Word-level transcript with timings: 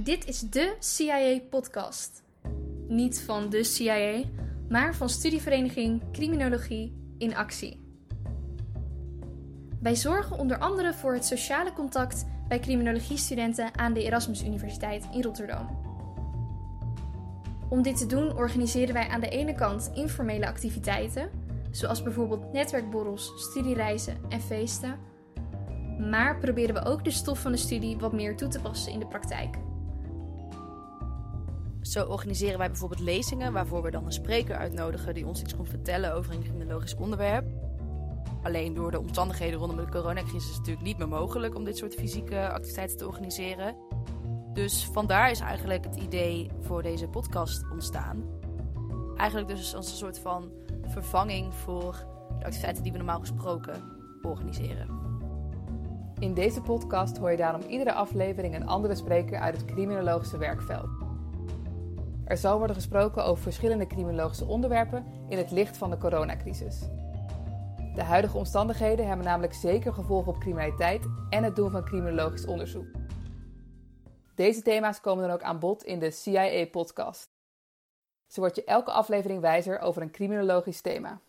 Dit 0.00 0.26
is 0.26 0.40
de 0.40 0.76
CIA-podcast. 0.78 2.22
Niet 2.88 3.20
van 3.20 3.50
de 3.50 3.64
CIA, 3.64 4.22
maar 4.68 4.94
van 4.94 5.08
studievereniging 5.08 6.02
Criminologie 6.12 7.14
in 7.18 7.36
Actie. 7.36 7.80
Wij 9.80 9.94
zorgen 9.94 10.38
onder 10.38 10.58
andere 10.58 10.94
voor 10.94 11.14
het 11.14 11.24
sociale 11.24 11.72
contact 11.72 12.26
bij 12.48 12.58
criminologiestudenten 12.58 13.78
aan 13.78 13.92
de 13.92 14.02
Erasmus 14.02 14.44
Universiteit 14.44 15.08
in 15.12 15.22
Rotterdam. 15.22 15.78
Om 17.68 17.82
dit 17.82 17.96
te 17.96 18.06
doen 18.06 18.36
organiseren 18.36 18.94
wij 18.94 19.08
aan 19.08 19.20
de 19.20 19.28
ene 19.28 19.54
kant 19.54 19.90
informele 19.94 20.46
activiteiten, 20.46 21.30
zoals 21.70 22.02
bijvoorbeeld 22.02 22.52
netwerkborrels, 22.52 23.32
studiereizen 23.36 24.16
en 24.28 24.40
feesten. 24.40 24.98
Maar 26.10 26.38
proberen 26.38 26.74
we 26.74 26.84
ook 26.84 27.04
de 27.04 27.10
stof 27.10 27.40
van 27.40 27.52
de 27.52 27.58
studie 27.58 27.96
wat 27.96 28.12
meer 28.12 28.36
toe 28.36 28.48
te 28.48 28.60
passen 28.60 28.92
in 28.92 28.98
de 28.98 29.06
praktijk. 29.06 29.56
Zo 31.88 32.04
organiseren 32.04 32.58
wij 32.58 32.68
bijvoorbeeld 32.68 33.00
lezingen 33.00 33.52
waarvoor 33.52 33.82
we 33.82 33.90
dan 33.90 34.04
een 34.04 34.12
spreker 34.12 34.56
uitnodigen 34.56 35.14
die 35.14 35.26
ons 35.26 35.40
iets 35.40 35.56
komt 35.56 35.68
vertellen 35.68 36.14
over 36.14 36.32
een 36.34 36.42
criminologisch 36.42 36.94
onderwerp. 36.94 37.46
Alleen 38.42 38.74
door 38.74 38.90
de 38.90 38.98
omstandigheden 38.98 39.58
rondom 39.58 39.76
de 39.76 39.90
coronacrisis 39.90 40.42
is 40.42 40.48
het 40.48 40.56
natuurlijk 40.56 40.86
niet 40.86 40.98
meer 40.98 41.08
mogelijk 41.08 41.54
om 41.54 41.64
dit 41.64 41.76
soort 41.76 41.94
fysieke 41.94 42.48
activiteiten 42.48 42.96
te 42.96 43.06
organiseren. 43.06 43.76
Dus 44.52 44.84
vandaar 44.92 45.30
is 45.30 45.40
eigenlijk 45.40 45.84
het 45.84 45.96
idee 45.96 46.50
voor 46.60 46.82
deze 46.82 47.08
podcast 47.08 47.70
ontstaan. 47.72 48.24
Eigenlijk 49.16 49.48
dus 49.48 49.74
als 49.74 49.90
een 49.90 49.96
soort 49.96 50.18
van 50.18 50.52
vervanging 50.86 51.54
voor 51.54 51.92
de 52.38 52.44
activiteiten 52.44 52.82
die 52.82 52.92
we 52.92 52.98
normaal 52.98 53.20
gesproken 53.20 53.82
organiseren. 54.22 54.88
In 56.18 56.34
deze 56.34 56.60
podcast 56.60 57.16
hoor 57.18 57.30
je 57.30 57.36
daarom 57.36 57.62
iedere 57.68 57.92
aflevering 57.92 58.54
een 58.54 58.66
andere 58.66 58.94
spreker 58.94 59.38
uit 59.38 59.56
het 59.56 59.64
criminologische 59.64 60.38
werkveld. 60.38 61.07
Er 62.28 62.36
zal 62.36 62.58
worden 62.58 62.76
gesproken 62.76 63.24
over 63.24 63.42
verschillende 63.42 63.86
criminologische 63.86 64.44
onderwerpen 64.44 65.04
in 65.28 65.38
het 65.38 65.50
licht 65.50 65.76
van 65.76 65.90
de 65.90 65.98
coronacrisis. 65.98 66.80
De 67.94 68.02
huidige 68.02 68.36
omstandigheden 68.36 69.06
hebben 69.06 69.26
namelijk 69.26 69.54
zeker 69.54 69.92
gevolgen 69.92 70.32
op 70.32 70.38
criminaliteit 70.38 71.06
en 71.30 71.44
het 71.44 71.56
doen 71.56 71.70
van 71.70 71.84
criminologisch 71.84 72.46
onderzoek. 72.46 72.86
Deze 74.34 74.62
thema's 74.62 75.00
komen 75.00 75.26
dan 75.26 75.34
ook 75.34 75.42
aan 75.42 75.58
bod 75.58 75.84
in 75.84 75.98
de 75.98 76.10
CIA-podcast. 76.10 77.30
Zo 78.26 78.40
wordt 78.40 78.56
je 78.56 78.64
elke 78.64 78.90
aflevering 78.90 79.40
wijzer 79.40 79.78
over 79.78 80.02
een 80.02 80.10
criminologisch 80.10 80.80
thema. 80.80 81.20